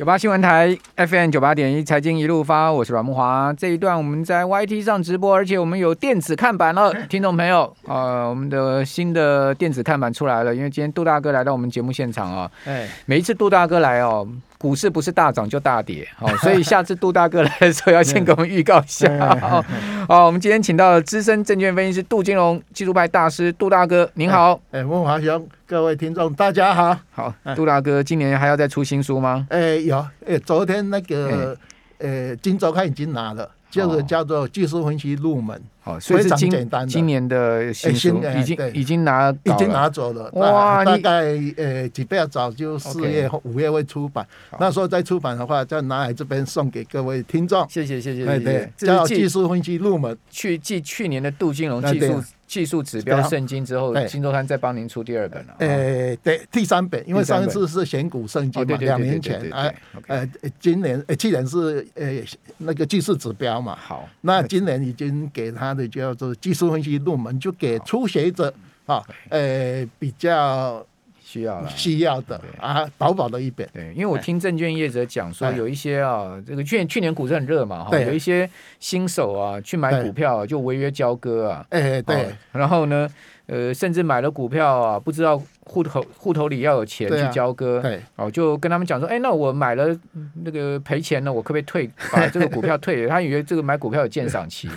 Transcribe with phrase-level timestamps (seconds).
[0.00, 3.52] 九八新闻台 FM 九八点一财经一路发，我是阮木华。
[3.52, 10.54] 这一段我们在 YT 上直播，而且我们有电子看板了， 听众朋友，呃，我们的新的电子看板出来了。
[10.54, 14.26] 因为今天杜大哥来到我们节目现场啊，哎，每一次杜大哥来哦。
[14.60, 19.08] 股市不是大涨就大跌， 哦，所以下次杜大哥来的时候要先给我们预告一下。
[19.40, 19.64] 好，
[20.06, 24.60] 好，我们今天请到了资深证券分析师杜金龙技术派大师杜大哥，您好。
[24.70, 26.94] 哎，孟华雄，各位听众，大家好。
[27.10, 29.46] 好，杜大哥，今年还要再出新书吗？
[29.48, 31.56] 哎，有，哎，昨天那个，
[31.96, 33.50] 呃，今周刊已经拿了。
[33.70, 40.28] 这个叫做技术分析入门，好，所以是今今年的新书已经已经拿已经拿走了。
[40.32, 41.22] 哇，大概
[41.56, 44.26] 呃几倍要早就四月五月会出版，
[44.58, 47.64] 那时候再出版的话，再拿来这边送给各位听众。
[47.68, 48.68] 谢谢谢谢对对。
[48.76, 52.22] 叫技术分析入门，去继去年的杜金龙技术。
[52.50, 55.54] 技术指标圣经之后，金周刊再帮您出第二本了。
[55.60, 59.72] 诶，对，第三本，因为上一次是选股圣经嘛，两年前，哎，
[60.08, 62.10] 呃，今年，呃，既然是呃
[62.58, 68.52] 那个技术指标嘛，好，那今年已经给他的叫做技术分析入门，就给初学者
[68.86, 70.84] 啊，呃，比较。
[71.30, 73.68] 需要了，需要的啊，薄薄的一本。
[73.72, 78.50] 对，因为我听证券业者讲说，有一些啊，这个去年去年股市很热嘛，哈，有一些
[78.80, 83.08] 新手啊去买股票就违约交割啊，哎，对，然后呢，
[83.50, 85.42] 呃，甚至买了股票啊，不知道。
[85.70, 89.96] 户头户头里要有钱去交割，对，哦，就跟他们讲说，哎，那我买了
[90.42, 93.06] 那个赔钱了，我可不可以退把这个股票退？
[93.06, 94.68] 他以为这个买股票有鉴赏期，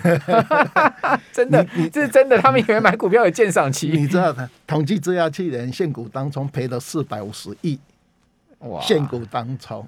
[1.33, 3.87] 真的， 这是真的，他们以为买股票有鉴赏期。
[3.87, 7.79] 你知道的，统计资料去年现股当中赔了四百五十亿，
[8.59, 9.87] 哇，现股当中，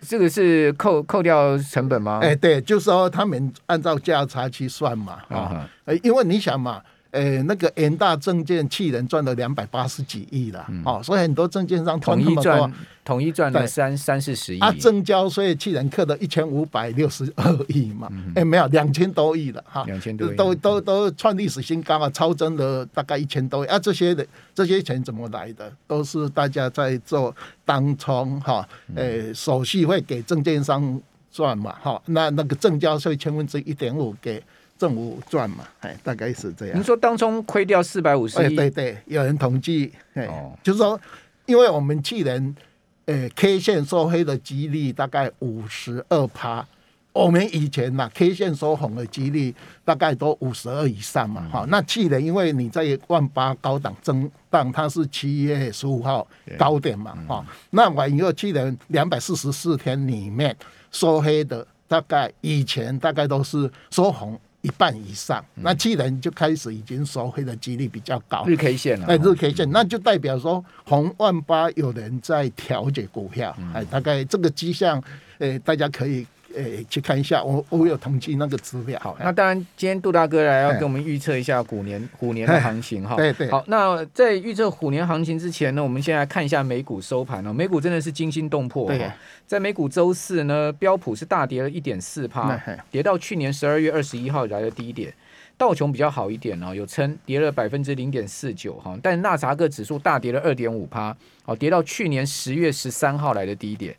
[0.00, 2.20] 这个是扣扣掉成本吗？
[2.22, 5.68] 哎，对，就是说他们按照价差去算嘛，啊，
[6.02, 6.80] 因为你想嘛。
[7.12, 12.72] 诶、欸，那个元大证券去年赚了两百八十几亿了，嗯、哦，所以很多证券商统一赚，
[13.04, 14.58] 统一赚了三三四十亿。
[14.60, 25.70] 啊，证交税去年课了一千五百六十二亿嘛，哎、嗯欸，没有两千多亿了哈，两千多亿都都都创历史新高啊，超增了大概一千多亿啊，这些的这些钱怎么来的？
[25.86, 27.34] 都是大家在做
[27.66, 30.98] 当冲哈，诶、欸，手续费给证券商
[31.30, 34.42] 赚嘛，哈，那那个证交税千分之一点五给。
[34.82, 36.76] 政府赚嘛，哎，大概是这样。
[36.76, 38.56] 你说当中亏掉四百五十亿？
[38.56, 41.00] 对对，有人统计，哎，哦、就是说，
[41.46, 42.56] 因为我们去年，
[43.04, 46.66] 呃，K 线收黑的几率大概五十二趴，
[47.12, 49.54] 我们以前呐，K 线收红的几率
[49.84, 51.70] 大概都五十二以上嘛，哈、嗯。
[51.70, 56.26] 那去年因为你在万八高档震荡，它是七月十五号
[56.58, 57.54] 高点嘛，哈、嗯。
[57.70, 60.56] 那完以后，去年两百四十四天里面
[60.90, 64.36] 收黑的，大概以前大概都是收红。
[64.62, 68.44] 一半以上，那既然就开始已经收回的几率比较高。
[68.46, 75.02] 日 K 线了，哎，日 K 线，那就代表说红万八有人在调节股票，哎，大概这个迹象，
[75.38, 76.26] 哎，大家可以。
[76.54, 78.98] 诶、欸，去看一下，我我有统计那个资料。
[79.00, 83.16] 好，那当然，今天杜大哥来要给我们预测一下虎年虎年的行情哈。
[83.16, 83.50] 对对。
[83.50, 87.52] 好，那在预测虎年行情之前呢，我们先来看一下美股收盘哦。
[87.52, 88.88] 美股真的是惊心动魄。
[88.88, 89.10] 对。
[89.46, 92.58] 在美股周四呢，标普是大跌了一点四趴，
[92.90, 95.12] 跌到去年十二月二十一号以来的低点。
[95.58, 101.14] 道琼比较好一点哦，有撑跌了百分之零点四九哈，但纳萨克指数大跌了二点五趴，
[101.44, 103.94] 哦，跌到去年十月十三号来的低点。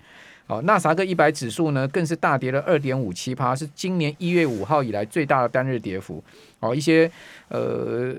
[0.48, 6.22] 哦，纳萨克一百指数呢，更是大跌了二点五七趴，是今年一月五号以来最大的单日跌幅。
[6.60, 7.10] 哦，一些
[7.48, 8.14] 呃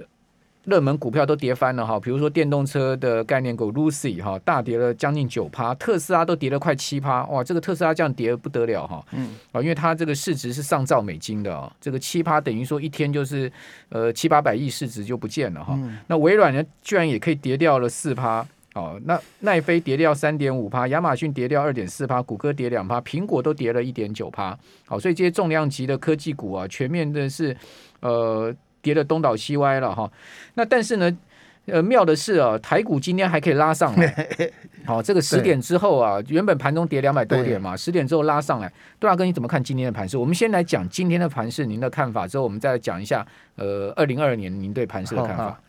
[0.65, 9.05] 热门股票都跌翻了哈，比如说电动车的概念股 Lucy 哈，大跌了将近九趴，特斯拉都跌了快七趴，哇，这个特斯拉这样跌不得了哈。
[9.13, 9.37] 嗯。
[9.53, 13.53] 啊，因为它这个市值是上兆美金的哦，这个七趴等于说一天就是
[13.91, 15.75] 呃七八百亿市值就不见了哈。
[15.77, 15.99] 嗯。
[16.07, 18.47] 那微软呢，居然也可以跌掉了四趴。
[18.75, 24.59] 哦，那奈飞跌掉三点五趴，亚马逊跌掉二点四趴，谷歌跌两趴，苹果都跌了一点九趴。
[24.85, 27.57] 好，所以这些重量级的科技股啊，全面的是
[28.01, 28.53] 呃
[28.83, 30.11] 跌的东倒西歪了哈。
[30.55, 31.17] 那但是呢，
[31.67, 34.29] 呃妙的是啊，台股今天还可以拉上来。
[34.85, 38.69] 好，这个十点之后啊，原本盘中跌两百多点嘛，十点之后拉上来。
[38.99, 40.19] 杜大哥，你怎么看今天的盘势？
[40.19, 43.25] 我们先来讲今天的盘势，您的看法之后，我们再来讲一下
[43.55, 45.61] 呃二零二二年您对盘势的看法。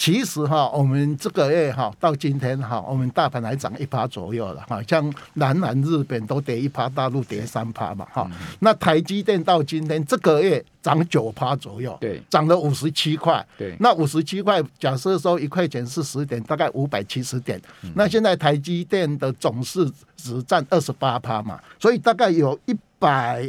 [0.00, 8.26] 其实哈，我们这个月哈到今天哈，我们大盘还涨一趴左右了哈，像南韩、日本都跌一趴，大陆跌三趴嘛哈。
[8.60, 13.46] 那台积电到今天这个月涨九趴左右，对，涨了五十七块。
[13.58, 17.60] 对，那五十七块，假设说一块钱是十点，大概五百七十点。
[17.94, 19.86] 那现在台积电的总市
[20.16, 23.46] 值占二十八趴嘛，所以大概有一百。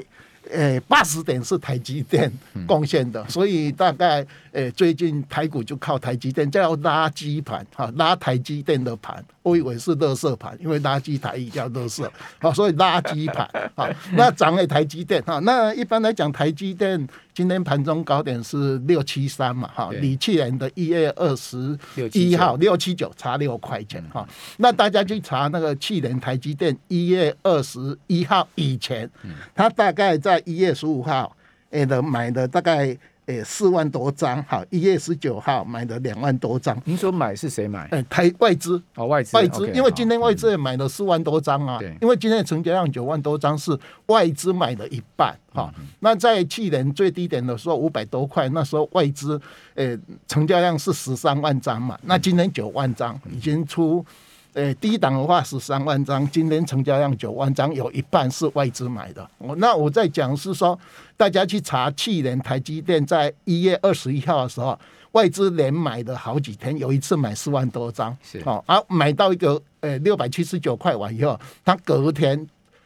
[0.52, 2.32] 呃，八十点是台积电
[2.68, 9.24] 贡献的，所以大概呃，最近台股就靠台积电，叫拉基盘哈，拉台积电的盘。
[9.44, 12.08] 我以为是垃圾盘，因为垃圾台语叫垃圾，
[12.40, 21.78] 好，所以垃圾盘，好，那涨了台积电，哈，那一般来讲，台积电今天盘中高点是六七三嘛，哈，离去年的一月二十
[22.14, 24.28] 一号六七九差六块钱，哈，
[24.58, 29.10] 那大家去查那个去年台积电一月二十一号以前，
[29.56, 31.36] 它大概在一月十五号，
[31.72, 32.98] 哎的买的大概。
[33.32, 36.78] 诶，四万多张，好，一月十九号买了两万多张。
[36.84, 37.88] 您说买是谁买？
[37.92, 41.80] 诶，台外资哦，外资外资，因为今天外资也买了四万多张啊。
[42.02, 45.74] 因为今天的成交量九万多张是外资买了一半，哈。
[46.00, 49.40] 那在去年最低点的时候五百多块，那时候外资
[49.76, 49.98] 诶
[50.28, 54.06] 成交量是十三万张嘛，那今天九万张已经出。
[54.54, 59.26] 诶，低档的话十三万张，今天成交量九万张，有一半是外资买的。
[59.38, 60.78] 我那我在讲是说，
[61.16, 64.78] 大家去查去年台积电在一月二十一号的时候，
[65.14, 72.46] 外资连买的好几天，有一次买四万多张，是哦，啊，买到一个诶六百七十九块完以后，他隔天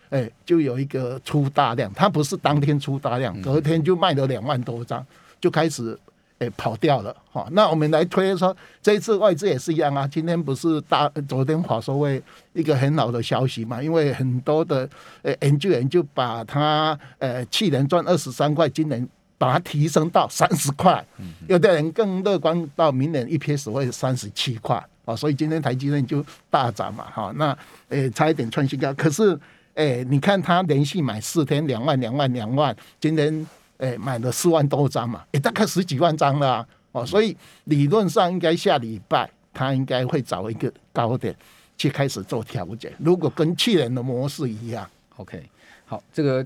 [0.10, 5.04] 诶就有一个出大量，他不是当天出大量，隔天就卖了两万多张，
[5.42, 5.98] 就开始。
[6.45, 7.47] 诶，跑掉了哈。
[7.51, 10.07] 那我们来推说，这一次外资也是一样啊。
[10.07, 12.21] 今天不是大昨天华硕会
[12.53, 13.81] 一个很好的消息嘛？
[13.81, 14.88] 因为很多的
[15.24, 19.07] 呃研究员就把它呃去年赚二十三块，今年
[19.38, 21.03] 把它提升到三十块。
[21.47, 25.15] 有的人更乐观到明年 EPS 会三十七块啊。
[25.15, 27.33] 所以今天台积电就大涨嘛哈。
[27.36, 27.57] 那
[27.89, 29.38] 诶差一点创新高，可是
[29.74, 33.45] 诶你看它连续买四天两万两万两万，今天。
[33.77, 37.36] 哎、欸，买了四万多张嘛，也、欸、大概十几万张了、啊、哦，所以
[37.66, 41.36] 理论上应该下礼拜他应该会找一个高点
[41.77, 42.92] 去开始做调整。
[43.00, 45.44] 如果跟去年的模式一样，OK，
[45.86, 46.45] 好，这个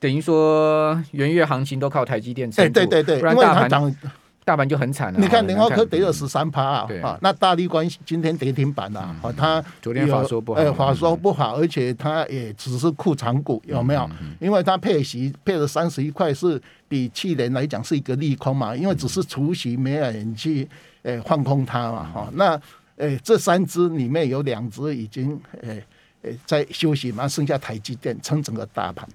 [0.00, 3.96] 等于说元月行情都靠台积电撑住、欸，对对对，不然大盘。
[4.44, 14.08] 大盘就很惨了，你看联发科跌了十三趴啊，啊，那大立光今天跌停板了，啊，它昨天法说不好，哎，法说不好，而且它也只是库藏股，有没有？
[14.40, 20.68] 因为它配息配了三十一块，是比去年来讲是一个利空嘛，因为只是除息，没有人去
[21.02, 22.60] 呃放空它嘛，哈，那
[22.96, 25.74] 呃这三只里面有两只已经呃
[26.22, 29.08] 呃在休息嘛，剩下台积电撑整个大盘。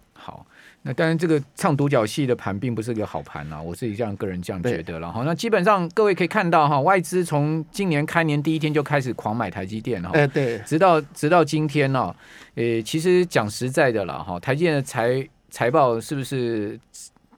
[0.83, 0.89] 好。
[0.89, 5.23] 那当然，这个唱独角戏的盘并不是个好盘啊，我自己这样个人这样觉得了哈。
[5.25, 12.15] 那基本上各位可以看到哈，外资从今年开年第一天就开始狂买台积电哈，哎对，直到直到今天呢，
[12.55, 16.79] 呃，其实讲实在的了哈，台积电的财财报是不是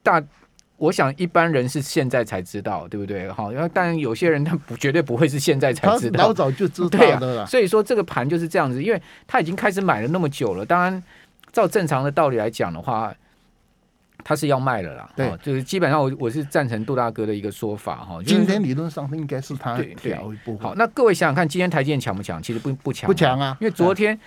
[0.03, 0.23] 大？
[0.77, 3.29] 我想一般人是现在才知道，对不对？
[3.29, 7.45] 哈，然后当然有些人他不绝对不会是现在才知道，老早就知道的了。
[7.45, 10.65] 所以说这个盘就是这样子，因为他已经开始买了那么久了。
[10.65, 11.03] 当然，
[11.51, 13.11] 照正常的道理来讲的话。
[14.23, 18.21] 他是要卖了啦，对，哦、就是基本上我我是赞成杜大哥的一个说法哈。
[18.23, 20.57] 就是、今天理论上应该是他调一步。
[20.57, 22.41] 好，那各位想想看，今天台积电强不强？
[22.41, 23.57] 其实不不强，不强啊。
[23.59, 24.19] 因为昨天、嗯、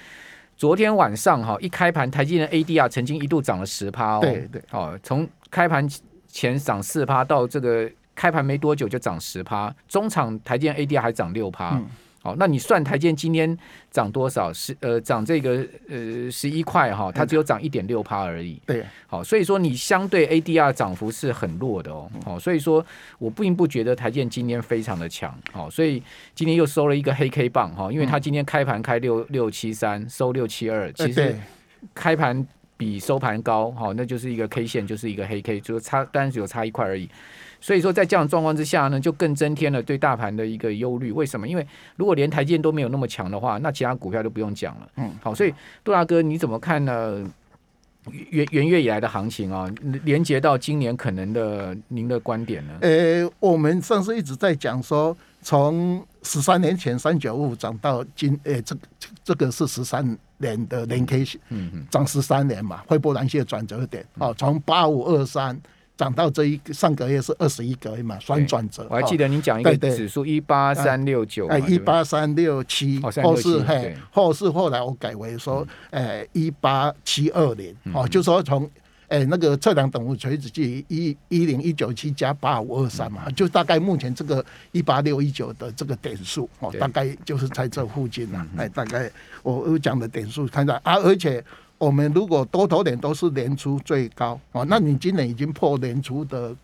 [0.56, 4.20] 昨天晚上哈一开盘，台积电 ADR 曾经一度涨了十趴哦。
[4.20, 4.62] 对对。
[4.70, 5.88] 哦，从开盘
[6.28, 11.76] 前涨四趴到这个开盘没多久就涨十趴，中场台积电 ADR 还涨六趴。
[11.76, 11.86] 嗯
[12.24, 13.54] 好，那你算台建今天
[13.90, 14.50] 涨多少？
[14.50, 18.58] 十呃涨这个呃十一块哈，它只有涨一点六趴而已。
[18.64, 22.10] 对，好，所以说你相对 ADR 涨幅是很弱的哦。
[22.24, 22.82] 好，所以说
[23.18, 25.38] 我并不觉得台建今天非常的强。
[25.52, 26.02] 好，所以
[26.34, 31.36] 今天又收了一个黑 K 棒哈，因为它今天开盘开六六七三，收六七二，其实
[31.92, 32.46] 开盘
[32.78, 37.06] 比收盘高，哈，那就是一个 K 线，就是一个黑 K，就差，当然只有差一块而已。
[37.64, 41.10] 所以说，在这样的状况之下呢，就更增添了对大盘的一个忧虑。
[41.10, 41.48] 为什么？
[41.48, 41.66] 因为
[41.96, 44.88] 如果连台积电都没有那么强的话，那其他股票都不用讲了。
[44.96, 47.26] 嗯，好，所以杜大哥你怎么看呢？
[48.28, 49.66] 元元月以来的行情啊，
[50.04, 52.74] 连接到今年可能的您的观点呢？
[52.82, 58.76] 呃，我们上次一直在讲说，从十三年前三九五涨到今，呃，这
[59.24, 60.04] 这个是十三
[60.36, 65.58] 年的连 K 线，嗯嗯，涨十三年嘛，会波兰线转折点，哦，从八五二三。
[65.96, 68.84] 涨到这一个上个月是二十一个月嘛，双转折。
[68.90, 78.68] 我还记得您讲一个指数一八三六九，哎，一八三六七，后是嘿，后是后来我改为说，哎，一八七二零，哦，就说从
[79.06, 89.08] 哎那个测量等幅垂直距一一零一九七加八五二三嘛，就大概目前这个一八六一九的这个点数，哦，大概就是在这附近了，哎，大概
[89.44, 91.44] 我我讲的点数看到啊，而且。
[91.78, 96.54] 我们如果多头点都是年初最高哦，那你今年已经破年初的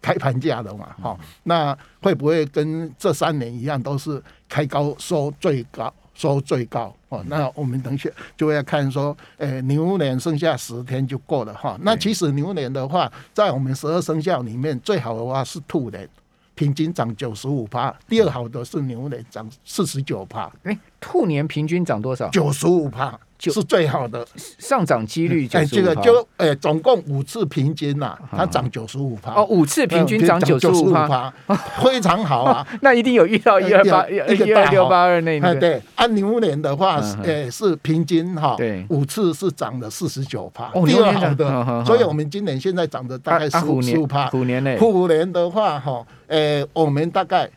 [0.00, 0.94] 开盘价了嘛？
[1.02, 7.24] 哈，那会不会跟这三年一样都是开高收最高，收最高哦。
[7.26, 11.76] 那我们等一下就要看说，诶，牛年剩下十天就过了哈。
[11.82, 16.08] 那其实牛年的话，在我们十二生肖里面，最好的话是兔年，
[16.54, 17.92] 平均涨九十五趴。
[18.06, 20.48] 第二好的是牛年，涨四十九趴。
[20.62, 22.28] 诶，兔年平均涨多少？
[22.28, 23.18] 九十五趴。
[23.38, 24.26] 就是最好的
[24.58, 31.32] 上涨几率，哎，这个就哎，总共五次平均呐，它涨九十五趴哦，五次平均涨九十五趴，
[31.80, 32.66] 非常好啊。
[32.82, 35.80] 那一定有遇到一二八一二六八二那个对。
[35.94, 38.56] 按牛年的话，哎，是平均哈，
[38.88, 41.84] 五次是涨了四十九趴，第二好的。
[41.84, 44.26] 所以我们今年现在涨的大概是十五趴。
[44.30, 44.76] 虎年呢？
[44.80, 47.48] 虎年的话哈，哎，我们大概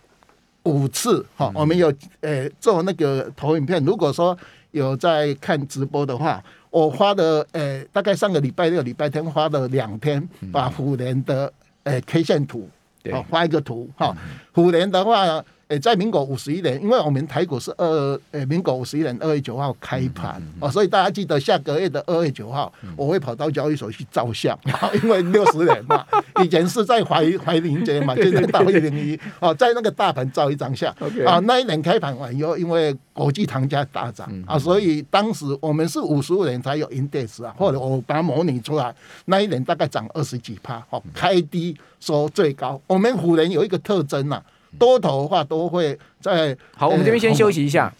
[0.66, 4.38] 五次哈，我们有哎做那个投影片，如果说。
[4.72, 11.52] 有在看直播的话，我花了呃，大概上个礼拜六、礼拜天花了两天，把虎年的
[11.84, 12.70] 呃 K 线图，
[13.12, 14.16] 好画一个图哈。
[14.54, 15.44] 虎年的话。
[15.72, 24.54] 诶，在民国五十一年，因为我们台股是二诶，民国五十一年二月九号开盘哦，所以大家记得下个月的二月九号，我会跑到交易所去照相，
[25.02, 26.06] 因为六十年嘛，
[26.44, 30.94] 以前是在怀 怀宁街嘛，现在到一零一哦，在那个大盘照一张相
[31.26, 31.40] 啊。
[31.46, 38.94] 那一年开盘完以后，因为国际糖价大涨啊，所以当时我们是五十五年才有 index 啊，或者我把它模拟出来，
[39.24, 42.78] 那一年大概涨二十几趴，哦，开低收最高。
[42.88, 44.44] 我们虎年有一个特征呐。
[44.80, 47.94] 多头的话都会在好，我们这边先休息一下。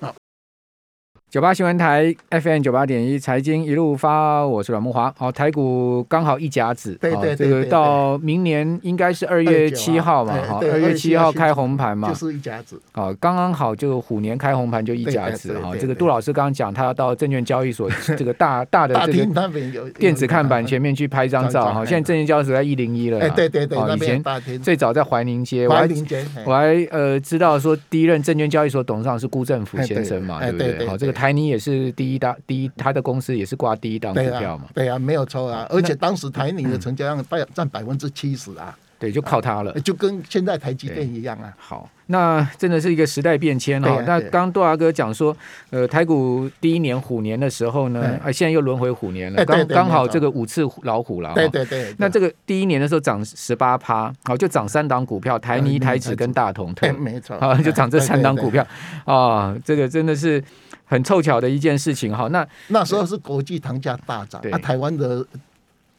[1.32, 5.10] 九八新闻台 FM 九八点一财经一路发，我是阮慕驊。
[5.16, 12.78] 好，台股刚好一甲子，对对对，这个到明年应该是二月七号嘛，哈，二月七号开红盘嘛，就是一甲子。
[12.92, 15.74] 好，刚刚好就虎年开红盘就一甲子哈。
[15.80, 21.86] 这个杜老师刚刚讲，他要到证券交易所 这个大大的这个电子看板前面去拍张照 哈。
[21.86, 24.22] 现在证券交易所在一零一了，对对对，以前
[24.62, 30.86] 最早在怀宁街，怀宁街，我还呃知道说第一任证券交易所董事长是辜振甫先生嘛，对不对？
[30.86, 31.21] 好，这个。
[31.22, 38.76] 台泥也是第一大第一，他的公司也是挂第一档股票嘛，对啊，没有错啊，而且当时台泥的成交量占占百分之七十啊。
[39.02, 41.52] 对，就靠它了，就跟现在台积电一样啊。
[41.58, 44.04] 好，那真的是一个时代变迁哦。
[44.06, 45.36] 那刚刚杜阿哥讲说，
[45.72, 51.34] 呃，台股第一年虎年的时候呢，啊，现在又轮回虎年了，刚刚好这个五次老虎了。
[51.34, 51.92] 对对对。
[51.98, 56.72] 那这个第一年的时候涨十八趴，好，就涨三档股票，台泥、台指跟大同。
[56.76, 57.36] 对，没错。
[57.38, 58.64] 啊，就涨这三档股票
[59.06, 60.44] 啊，这个真的是
[60.86, 62.28] 很凑巧的一件事情哈。
[62.28, 65.26] 那那时候是国际糖价大涨，啊，台湾的。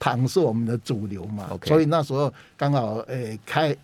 [0.02, 1.68] 糖是我们的主流嘛，Okay.
[1.68, 3.76] 所以那时候刚好诶、欸、开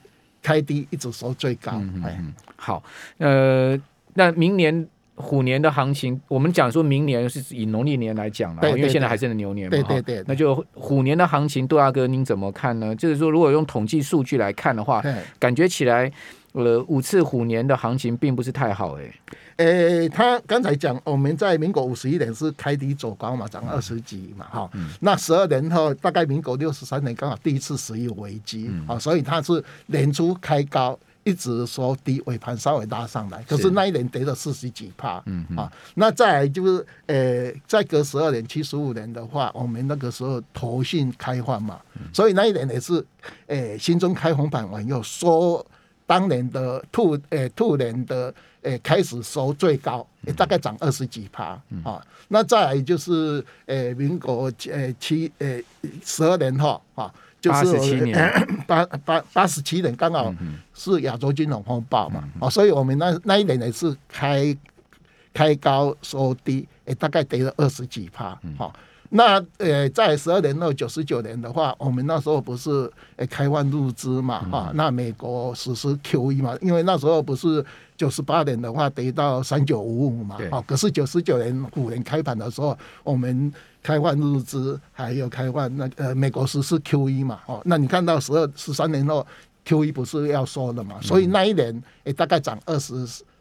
[0.42, 1.70] 开低，一直收最高。
[1.76, 2.82] 嗯，嗯好，
[3.18, 3.80] 呃，
[4.14, 4.84] 那明年
[5.14, 12.92] 虎年的行情，我们讲说明年是以农历年来讲了，因为现在还是牛年嘛，对对对，对，那就虎年的行情，杜大哥您怎么看呢？
[12.96, 15.00] 就是说，如果用统计数据来看的话，
[15.38, 16.10] 感觉起来。
[16.52, 19.14] 呃，五次虎年的行情并不是太好哎、欸。
[19.58, 24.88] 诶、欸，他刚才讲，我们在民国五十一年是开低走高嘛，涨二十几嘛，哈、嗯。
[25.00, 35.68] 那十二年后，大概民国六十三年刚好第一次石油危机，啊、嗯，所以它是年初开高，一直说低，尾盘稍微拉上来，可是那一年跌了四十几趴，嗯啊。
[35.96, 43.04] 那再来就是，诶、欸，再隔十二年，七十五年的话，我们那个时候投信开放嘛，嗯、所以那一年也是，
[43.48, 45.66] 诶、欸，新春开红盘完又说。
[46.08, 52.02] 当年的兔诶、欸、兔年的诶、欸、开始收最高，欸、大概涨二十几趴、嗯、啊。
[52.28, 55.62] 那再来就是诶、欸、民国诶、欸、七诶
[56.02, 57.12] 十二年后啊，
[57.42, 58.16] 就是八十七年。
[58.66, 60.34] 八八八十七年刚好
[60.72, 64.56] 是亚洲金融风暴嘛、嗯、啊，所以我们那那一年也是开
[65.34, 68.72] 开高收低，诶、欸、大概跌了二十几趴啊。
[69.10, 77.64] 嗯那呃，在十二年到九十九年的话，我们那时候不是呃开放入资嘛，哈，那美国实施 QE 嘛，因为那时候不是
[77.96, 83.50] 九十八年的话跌到三九五五嘛，哦，可是九十九年虎年开盘的时候，我们
[83.82, 89.26] 开放入资，还有开放那呃美国实施 QE 嘛，哦，那你看到十二十三年后
[89.64, 92.94] QE 不是要说了嘛，所以那一年诶大概涨二十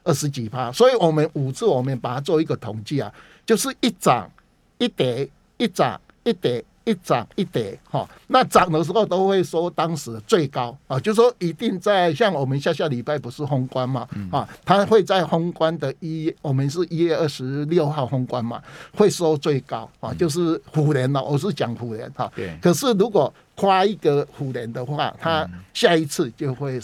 [0.03, 3.13] 二十几趴，所以我们五次我们把它做一个统计啊，
[3.45, 4.31] 就是一涨
[4.77, 5.29] 一跌。
[5.57, 18.61] 一涨一跌，一涨一跌，哈，那涨的时候都会说当时最高啊，就说一定在像我们下下礼拜不是封关嘛，啊，它会在封关的一，我们是一月二十六号封关嘛，
[18.95, 26.79] 会收最高啊，就是虎年了，我是讲虎年哈，可是如果夸一个虎年的话，它下一次就会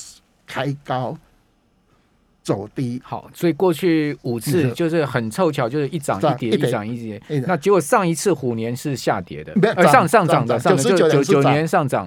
[0.48, 1.18] 开高。
[2.44, 7.22] 走低，好，所以过去五次就是很凑巧，就是一涨一跌，一涨一跌。
[7.48, 12.06] 那结果上一次虎年是下跌的，呃，上上涨的，上就九九年上涨，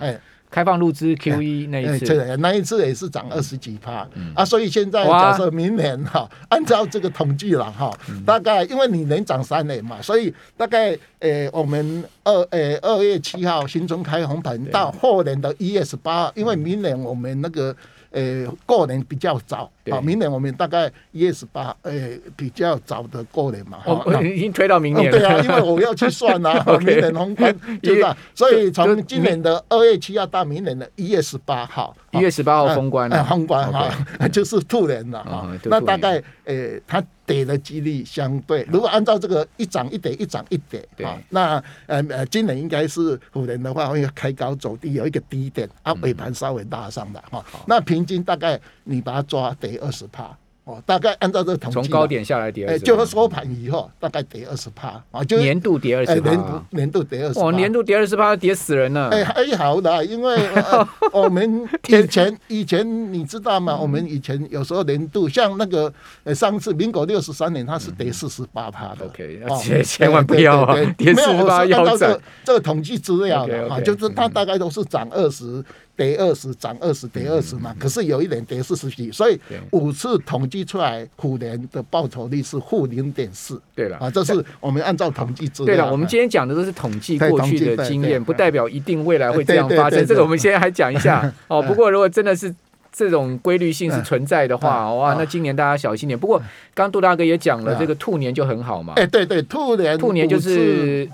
[0.51, 4.07] 开放入资 Q E 那一次，对，那一次也是涨二十几趴。
[4.35, 7.91] 啊，所以现在假设明年哈，按照这个统计了哈，
[8.25, 17.75] 大概因为你能涨三年嘛，所以大概呃我们二呃二月七号新春开红盘到后年的一月十八，因为明年我们那个。
[18.13, 21.93] 呃，过年比较早，好，明年我们大概一月十八，呃，
[22.37, 25.19] 比较早的过年嘛，哦，已经推到明年了。
[25.19, 33.91] 对啊，因为我要去算啊， 明年宏观就是， 所以从今年的二月七号到明年的一月十八号，一月十八号封关了，封关哈，
[34.33, 35.49] 就是兔年了哈。
[35.65, 37.03] 那大概，呃，它。
[37.27, 50.37] 跌的几率相对，如果按照这个一涨一跌，一涨一跌，啊，那呃呃，今年应该是虎年的话会开高走低，有一个低点，啊，尾盘稍微拉上的哈，那平均大概你把它抓跌二十帕。
[50.65, 59.09] 哦，大概按照这个统计，从高点下来跌，哎，就是收盘以后大概跌二十趴啊，就年度跌二十趴，年度年度跌二十，哦，年度跌二十趴，跌死人了。
[59.11, 60.37] 哎，还好的，因为
[61.15, 63.79] 我们以前以前你知道吗？
[63.81, 65.93] 我们以前有时候年度像那个
[66.25, 69.07] 呃上次民国六十三年，它是跌四十八趴的。
[69.07, 75.65] OK，千千万不要啊，跌四十八要按照这个这个统计资料的啊，就是它大概都是涨二十。
[75.97, 77.75] 跌二十，涨二十，跌二十嘛。
[77.79, 79.39] 可是有一点跌四十几，所以
[79.71, 83.61] 五次统计出来，虎年的报酬率是负零点四。
[83.75, 85.75] 对了，啊，这是我们按照统计资料。
[85.75, 90.05] 对了，我们今天讲的都是统计过去的经验，不代表一定未来会这样发生。
[90.05, 91.63] 这个我们现在还讲一下 哦。
[91.63, 92.55] 不过如果真的是
[92.93, 96.19] 这种规律性是存在的话，哇，那今年大家小心点。
[96.19, 96.43] 不过
[96.75, 98.93] 刚杜大哥也讲了，这个兔年就很好嘛。
[98.97, 101.09] 哎，对对，兔年，兔年就是。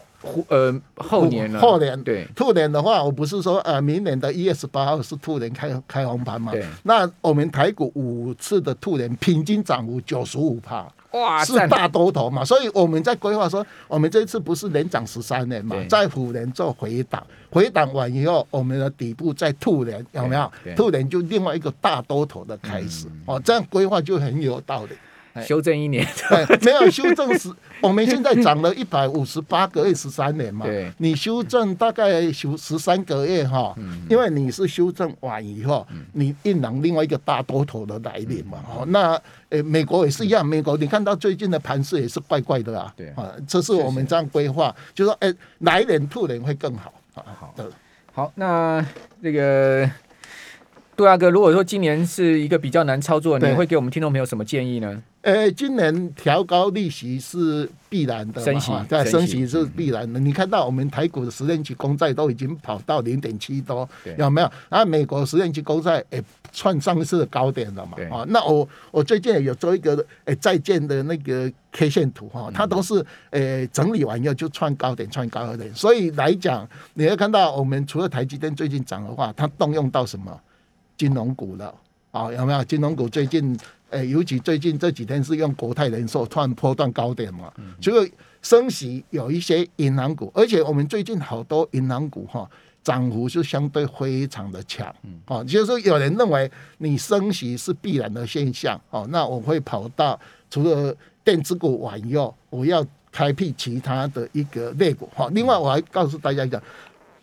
[0.49, 6.53] 呃，后年了，后年对兔年的话，我不是说呃，明年的一月十八号是兔年开开红盘嘛？
[6.53, 6.65] 对。
[6.85, 12.45] 那我们台股五次的兔年平均涨幅九十五趴，哇，是大多头嘛？
[12.45, 20.51] 所以我们在规划说，我们这一次不是连涨十三年嘛，在虎年做回档，回档完以后，我们的底部在兔年有没有？
[20.77, 24.91] 兔年就另外一个大多头的开始哦，这样规划就很有道理。
[25.41, 26.07] 修正一年，
[26.63, 30.67] 没有修正十， 我们现在涨了一百五十八个月十三年嘛，
[30.99, 33.75] 你修正大概修十三个月哈，
[34.11, 46.93] 因为你是修正完以后，你印朗另外一个大多头的来临嘛，哦，那呃美国也是一样，美国你看到最近的盘势也是怪怪的啊，啊，这是我们这样规划，就说哎，来年兔年会更好。
[47.15, 47.55] 啊，好。
[47.57, 47.71] 的，
[48.13, 48.85] 好，那
[49.23, 49.91] 这个。
[50.95, 55.03] 杜大哥，如果说今年是一个比较难操作，你会给我们听众朋友什么建议呢？
[55.23, 60.19] 呃，今年调高利息是必然的，升息对，升息是必然的。
[60.19, 64.51] 你看到我们台股的十年期公债都已经跑到零点七多，有没有？
[64.69, 66.21] 然后美国十年期公债也
[66.53, 67.97] 创上一次的高点了嘛？
[68.11, 75.73] 啊，那我我最近也有做一个诶债券的那个 K 线图哈，它都是诶整理完以后就创高点，创高点。
[75.73, 80.37] 所以来讲，你会看到我们除了台积电最近涨的话，它动用到什么？
[80.97, 81.73] 金融股了
[82.11, 82.63] 啊，有没有？
[82.65, 83.59] 金融股最近，
[83.93, 92.49] 诶，尤其最近这几天是用国泰人寿突然波段高点嘛，所以升息有一些银行股，而且我们最近好多银行股哈，
[92.83, 94.93] 涨幅是相对非常的强，
[95.27, 100.19] 哦，就是说有人认为你升息是必然的现象，哦，那我会跑到
[100.51, 106.61] 除了电子股完以后，我要开辟其他的一个类股，哈，另外我还告诉大家一个。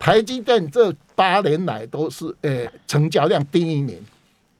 [0.02, 4.00] 台积电这八年来都是呃成交量第一名，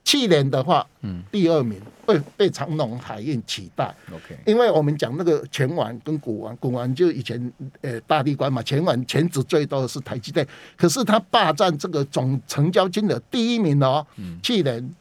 [0.10, 3.96] 去年的话，嗯，第二名被被长荣海运取代。
[4.12, 7.40] OK，因为我们讲那个权玩跟古玩，古玩就以前
[7.82, 14.04] 呃大力关嘛，权玩权值最多的是台积电，可是它霸占这个总成交金额第一名哦，
[14.42, 14.92] 去年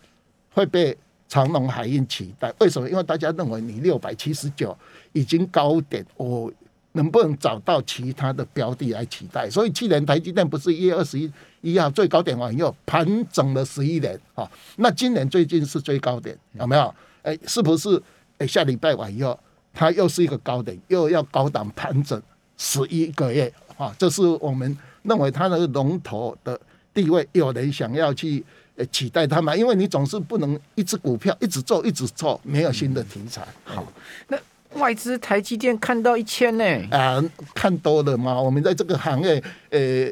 [0.53, 0.95] 会被
[1.27, 2.53] 长隆海运取代。
[2.59, 2.91] 为什么？
[2.91, 4.77] 因为大家认为你六百七十九
[5.13, 6.53] 已经高点哦。
[6.93, 9.49] 能不能找到其他的标的来取代？
[9.49, 14.51] 所以去年台积电不是一月二十一一号最高点完以后盘整了十一年啊？
[14.77, 16.95] 那今年最近是最高点，有没有？
[17.23, 18.03] 哎，是不是？
[18.39, 19.39] 哎，下礼拜完以后，
[19.75, 22.21] 它又是一个高点，又要高档盘整
[22.57, 23.95] 十一个月啊？
[23.99, 26.59] 这是我们认为它的龙头的
[26.95, 28.45] 地位，有人想要去
[28.91, 29.55] 取代它嘛？
[29.55, 33.47] 因为你总是不能一只股票一直做一直做，没有新的题材。
[33.65, 33.87] 好，
[34.29, 34.39] 那。
[34.75, 36.65] 外资台积电看到一千呢？
[36.91, 37.23] 啊，
[37.55, 38.41] 看多了嘛。
[38.41, 40.07] 我们在这个行业，呃，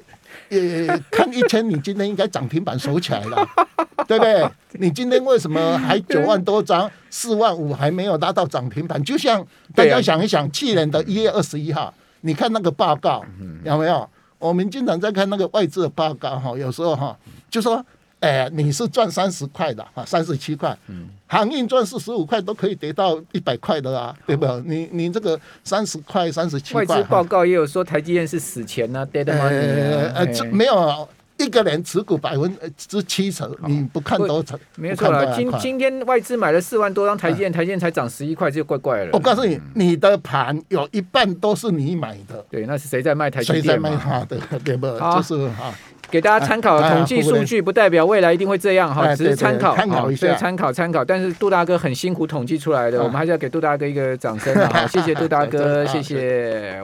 [0.49, 3.47] 呃，看一千，你今天应该涨停板收起来了，
[4.09, 4.49] 对不对？
[4.73, 9.03] 你今天为什么还九万多张，四万五还没有拉到涨停板？
[9.05, 11.92] 就像大家想一想，去年的一月二十一号，
[12.23, 13.25] 你看那个报告
[13.64, 14.09] 有没有？
[14.38, 17.16] 我们经常在看那个外资的报告哈，有时候哈，
[17.51, 17.85] 就说。
[18.20, 24.46] 哎，你是赚三十块的啊，三十七块，嗯，航运赚四十五块都可以得到一百块的啊，对不？
[24.64, 30.12] 你你这个三十块、三十七块，外资报告也有说台积电是死钱呢，dead money。
[30.14, 34.59] 呃，这没有，一个人持股百分之七成，你不看多少？
[34.76, 35.37] 没错了。
[35.37, 39.11] 今今天外资买了四万多张台积电，台积电才涨十一块，就怪怪了。
[39.12, 42.42] 我告诉你，你的盘有一半都是你买的。
[42.50, 43.62] 对，那是谁在卖台积电？
[43.62, 44.38] 谁在卖它的？
[44.64, 44.87] 对不？
[44.87, 45.74] 就是哈。
[46.11, 51.05] 给大家参考统计数据，不代表未来一定会这样哈，只是参考，参考一下，参考参考。
[51.05, 54.87] 但是杜大哥很辛苦统计出来的，我们还是要给杜大哥一个掌声啊！
[54.88, 56.81] 谢谢杜大哥，谢谢。